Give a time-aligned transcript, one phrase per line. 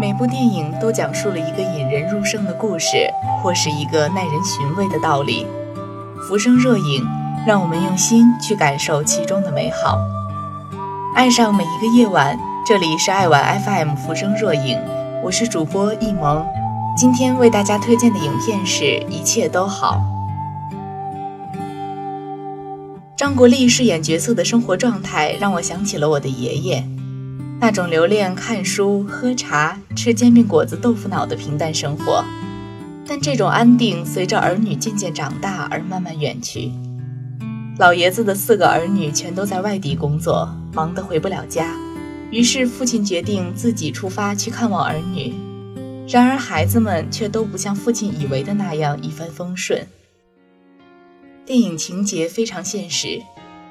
[0.00, 3.10] 每部电影都讲述了一个引人入胜的故事，
[3.42, 5.46] 或是一个耐人寻味的道理。
[6.26, 7.06] 浮生若影，
[7.46, 9.98] 让我们用心去感受其中的美好。
[11.14, 14.78] 爱上每一个夜晚，这里是爱晚 FM 浮生若影，
[15.22, 16.44] 我是主播易萌。
[16.96, 19.96] 今天为大家推荐的影片是《一切都好》。
[23.14, 26.82] 张国立饰演角色的生活状态，让我想起了我的爷爷。
[27.62, 32.24] 那种留恋看书、喝茶、吃煎饼果子、豆腐脑的平淡生活，
[33.06, 36.72] 但这种安定随着儿女渐渐长大而慢慢远去。
[37.78, 41.76] 老爷子的四个儿女全都在外地工作，忙得回不了家，
[42.32, 45.32] 于是父亲决定自己出发去看望儿女。
[46.08, 49.86] 然而孩子们却都不像父亲以为的那样一帆风顺。
[51.46, 53.22] 电影情节非常现实，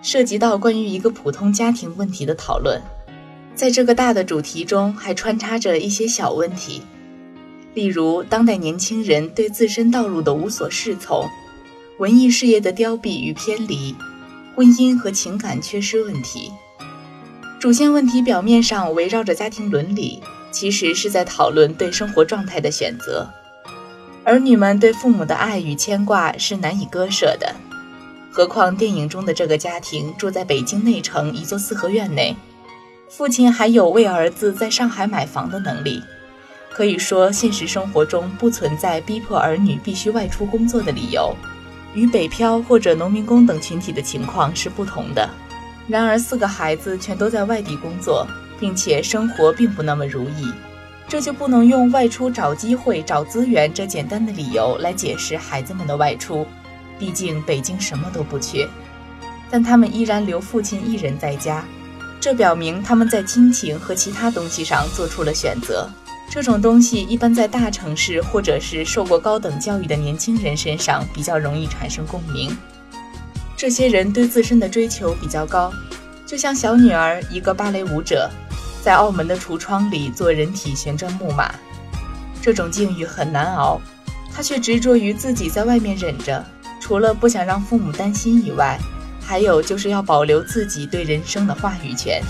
[0.00, 2.80] 涉及到关于一个普通家庭问题的讨论。
[3.54, 6.82] 在这个大的主题中，还穿插着一些小问题，
[7.74, 11.28] 例如当代年轻人对自身道路的无所适从，
[11.98, 13.94] 文艺事业的凋敝与偏离，
[14.54, 16.50] 婚姻和情感缺失问题。
[17.58, 23.28] 主线问题表面上围绕着家庭伦理，其实是在讨论对生活状态的选择。
[24.24, 27.54] 儿女们对父母的爱与牵挂是难以割舍的，
[28.30, 32.34] 何况电影中的这个家庭住在北京内城一座四合院内。
[33.10, 36.00] 父亲还有为儿子在上海买房的能力，
[36.72, 41.34] 可以说现实生活中不存在逼迫儿女必须外出工作的理由，
[41.92, 45.28] 与北漂或者农民工等群体的情况是不同的。
[45.88, 48.24] 然而，四个孩子全都在外地工作，
[48.60, 50.48] 并且生活并不那么如意，
[51.08, 56.46] 这就不能用外出找机会、找资源这简单的理由来解释孩子们的外出。
[56.96, 58.68] 毕竟北京什么都不缺，
[59.50, 61.64] 但他们依然留父亲一人在家。
[62.20, 65.88] 这表明他们在亲情和其他东西上做出了选择。
[66.30, 72.56] 这种东西一般在大城市或者是受过高等教育的年轻人身上比较容易产生共鸣。
[73.56, 75.72] 这些人对自身的追求比较高，
[76.24, 78.30] 就像小女儿，一个芭蕾舞者，
[78.82, 81.52] 在澳门的橱窗里做人体旋转木马。
[82.40, 83.80] 这种境遇很难熬，
[84.32, 86.44] 她却执着于自己在外面忍着，
[86.80, 88.78] 除了不想让父母担心以外。
[89.30, 92.20] 还有就是要保留自己对人生的话语权，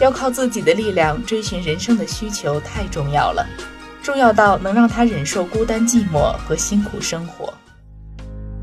[0.00, 3.46] 要靠自己的力量追寻人生的需求太重要了，
[4.02, 7.52] 重要到能让他忍受孤单寂寞和辛苦生活。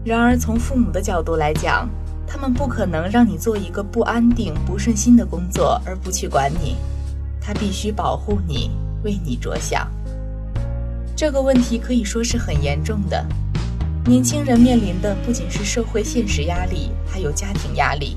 [0.03, 1.87] 然而从父母的角度来讲，
[2.25, 6.77] 他们不可能让你做一个不安定、不顺心的工作而不去管你，
[7.39, 8.71] 他必须保护你，
[9.03, 9.87] 为你着想。
[11.15, 13.23] 这个问题可以说是很严重的。
[14.07, 18.15] 年轻人面临的不仅是社会现实压力，还有家庭压力。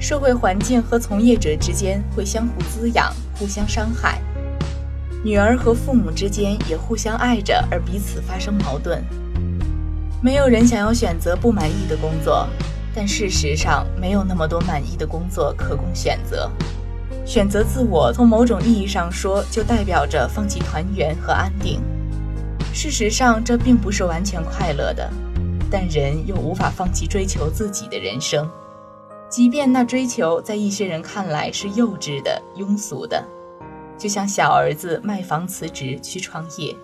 [0.00, 4.22] 社会环境和从业者之间会相互滋养，互相伤害。
[5.22, 9.04] 女儿和父母之间也互相爱着，而彼此发生矛盾。
[10.22, 12.48] 没有人想要选择不满意的工作，
[12.94, 16.50] 但事实上没有那么多满意的工作可供选择。
[17.26, 21.82] 选择自我，从某种意义上说，就代表着放弃团圆和安定。
[22.72, 25.08] 事实上，这并不是完全快乐的，
[25.70, 28.50] 但人又无法放弃追求自己的人生，
[29.28, 33.22] 即便那追求在一些人看来是幼稚的、庸俗的，
[33.98, 36.74] 就像小儿子卖房辞职去创业。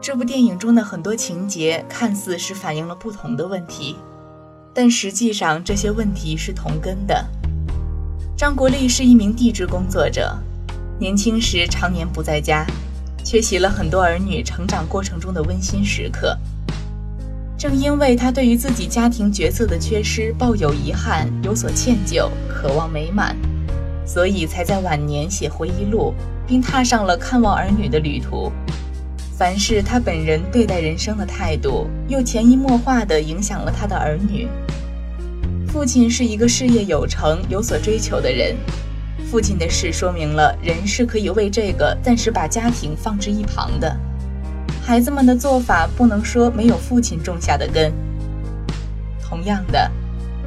[0.00, 3.96] 这部电影中的很多情节看似是反映了不同的问题，
[4.72, 7.22] 但实际上这些问题是同根的。
[8.34, 10.34] 张国立是一名地质工作者，
[10.98, 12.64] 年轻时常年不在家。
[13.24, 16.36] 缺席了很多儿女成长过程中的温馨时刻。
[17.58, 23.36] 正因为他对于自己家庭角色的缺失抱有遗憾，有所歉疚，渴望美满，
[24.06, 26.14] 所以才在晚年写回忆录，
[26.46, 28.50] 并踏上了看望儿女的旅途。
[29.36, 34.48] 凡是他本人对待人生的态度，又潜移默化地影响了他的儿女。
[35.68, 38.56] 父亲是一个事业有成、有所追求的人。
[39.30, 43.96] 父亲的事说明了人是可以为这个暂时把家庭放置一旁的。
[44.82, 47.92] 孩子们的做法不能说没有父亲种下的根。
[49.22, 49.88] 同样的，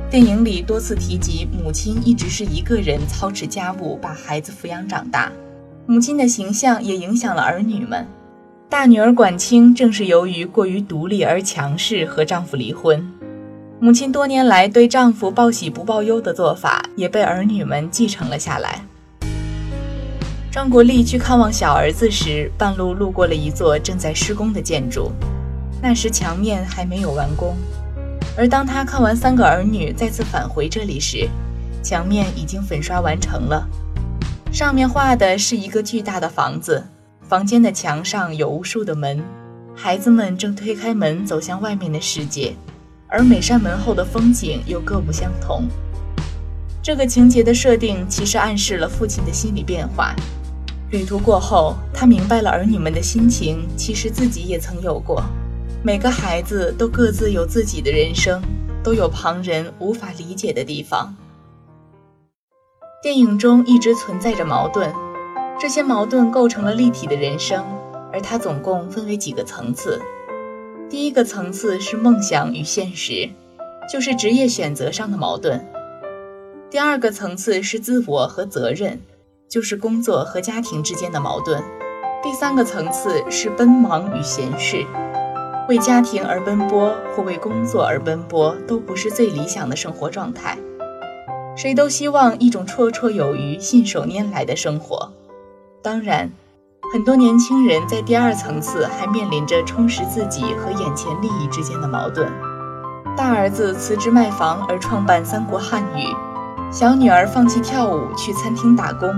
[0.09, 5.31] 电影里多次提及母亲一直是一个人操持家务，把孩子抚养长大。
[5.85, 8.05] 母亲的形象也影响了儿女们。
[8.69, 13.12] 大女儿管清正是由于过于独立而强势，和丈夫离婚。
[13.83, 18.81] 母亲多年来对丈夫报喜不报忧的做法，也被儿女们继承了下来。
[20.49, 25.11] 张国立去看望小儿子时，半路路过了一座正在施工的建筑，
[25.81, 27.57] 那时墙面还没有完工。
[28.37, 31.27] 而当他看完三个儿女再次返回这里时，
[31.83, 33.67] 墙面已经粉刷完成了，
[34.49, 36.81] 上面画的是一个巨大的房子，
[37.27, 39.21] 房间的墙上有无数的门，
[39.75, 42.55] 孩子们正推开门走向外面的世界，
[43.13, 45.67] 而每扇门后的风景又各不相同。
[46.81, 50.15] 这个情节的设定其实暗示了父亲的心理变化。
[50.89, 55.23] 旅途过后，他明白了儿女们的心情，其实自己也曾有过。
[55.83, 58.41] 每个孩子都各自有自己的人生，
[58.83, 61.15] 都有旁人无法理解的地方。
[63.03, 64.91] 电影中一直存在着矛盾，
[65.59, 67.63] 这些矛盾构成了立体的人生，
[68.11, 70.01] 而它总共分为几个层次。
[70.93, 73.27] 第一个层次是梦想与现实，
[73.91, 75.65] 就是职业选择上的矛盾。
[76.69, 79.01] 第二个层次是自我和责任，
[79.49, 81.63] 就是工作和家庭之间的矛盾。
[82.21, 84.85] 第三个层次是奔忙与闲适，
[85.67, 90.55] 为家庭而奔波或为工作而奔波都不是最理想的生活状态。
[91.55, 95.11] 谁都希望一种绰绰有余、信手拈来的生活。
[95.81, 96.29] 当然，
[96.93, 102.31] 很多年轻人在第二层次还面临着充实自己和眼前利益之间的矛盾。
[103.17, 106.05] 大儿子辞职卖房而创办三国汉语。
[106.69, 109.09] 小女儿放弃跳舞去餐厅打工，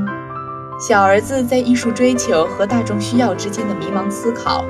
[0.79, 4.63] 小儿子在艺术追求和大众需要之间的迷茫思考，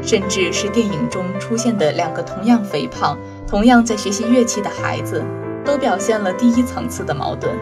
[0.00, 5.24] 甚至是电影中出现的两个同样肥胖、同样在学习乐器的孩子，
[5.64, 7.52] 都表现了第一层次的矛盾。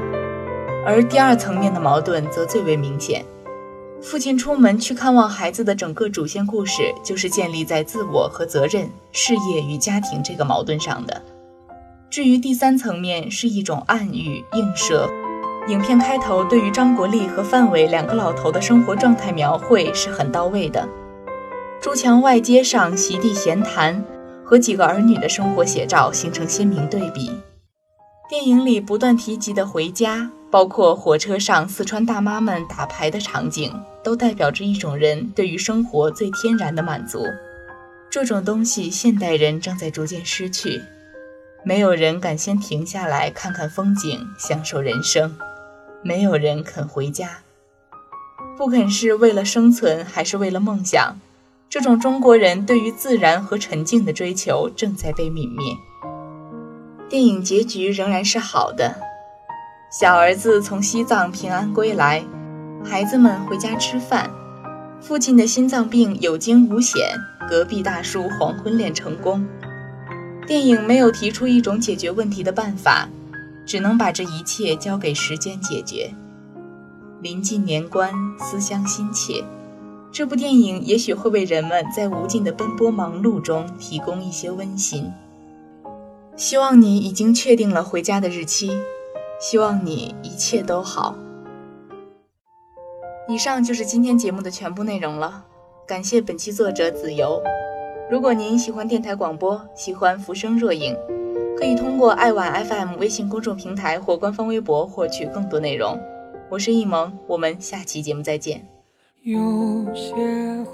[0.84, 3.24] 而第二层面的矛盾则最为明显。
[4.02, 11.22] 父亲出门去看望孩子的整个主线故事，就是建立在自我和责任、事业与家庭这个矛盾上的。
[12.08, 15.08] 至于第三层面是一种暗喻映射，
[15.68, 20.88] 影片开头对于张国立和范伟两个老头的生活状态描绘是很到位的。
[21.80, 24.02] 朱墙外街上席地闲谈，
[24.42, 27.30] 和几个儿女的生活写照形成鲜明对比。
[28.28, 37.24] 电影里不断提及的回家，包括火车上四川大妈们打牌的场景，都代表着一种人对于生活最天然的满足。
[38.10, 40.82] 这种东西，现代人正在逐渐失去。
[41.64, 45.30] 没有人敢先停下来看看风景，享受人生；
[46.02, 47.42] 没有人肯回家，
[48.56, 51.16] 不肯是为了生存，还是为了梦想？
[51.68, 55.76] 这种中国人对于自然和沉静的追求正在被泯灭。
[57.08, 58.96] 电影结局仍然是好的，
[59.92, 62.24] 小儿子从西藏平安归来，
[62.84, 64.30] 孩子们回家吃饭，
[65.00, 67.10] 父亲的心脏病有惊无险，
[67.48, 69.44] 隔壁大叔黄昏恋成功。
[70.46, 73.08] 电影没有提出一种解决问题的办法，
[73.66, 76.14] 只能把这一切交给时间解决。
[77.20, 79.42] 临近年关，思乡心切，
[80.12, 85.10] 这部电影也许会为人们在无尽的奔波忙碌中提供一些温馨。
[86.36, 88.70] 希望你已经确定了回家的日期，
[89.40, 91.16] 希望你一切都好。
[93.26, 95.46] 以上就是今天节目的全部内容了，
[95.86, 97.42] 感谢本期作者子由。
[98.10, 100.94] 如果您喜欢电台广播，喜欢浮生若影，
[101.56, 105.98] 可以通过爱晚 FM 微信公众平台或官方微博获取更多内容。
[106.50, 108.68] 我是易萌，我们下期节目再见。
[109.22, 110.64] 有些